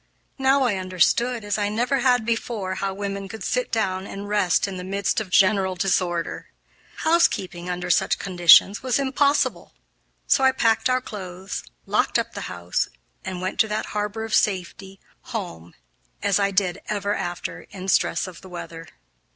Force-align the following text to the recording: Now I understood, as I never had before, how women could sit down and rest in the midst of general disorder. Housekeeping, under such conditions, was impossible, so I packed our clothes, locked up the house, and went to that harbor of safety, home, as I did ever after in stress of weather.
Now 0.39 0.63
I 0.63 0.77
understood, 0.77 1.45
as 1.45 1.59
I 1.59 1.69
never 1.69 1.99
had 1.99 2.25
before, 2.25 2.73
how 2.73 2.91
women 2.91 3.27
could 3.27 3.43
sit 3.43 3.71
down 3.71 4.07
and 4.07 4.27
rest 4.27 4.67
in 4.67 4.77
the 4.77 4.83
midst 4.83 5.21
of 5.21 5.29
general 5.29 5.75
disorder. 5.75 6.49
Housekeeping, 7.03 7.69
under 7.69 7.91
such 7.91 8.17
conditions, 8.17 8.81
was 8.81 8.97
impossible, 8.97 9.73
so 10.25 10.43
I 10.43 10.53
packed 10.53 10.89
our 10.89 11.01
clothes, 11.01 11.63
locked 11.85 12.17
up 12.17 12.33
the 12.33 12.49
house, 12.49 12.87
and 13.23 13.41
went 13.43 13.59
to 13.59 13.67
that 13.67 13.85
harbor 13.93 14.23
of 14.25 14.33
safety, 14.33 14.99
home, 15.35 15.75
as 16.23 16.39
I 16.39 16.49
did 16.49 16.81
ever 16.89 17.13
after 17.13 17.67
in 17.69 17.87
stress 17.87 18.25
of 18.25 18.43
weather. 18.43 18.87